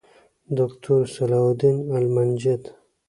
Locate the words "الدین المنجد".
1.49-2.61